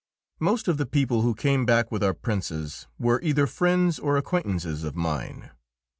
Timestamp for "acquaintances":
4.17-4.83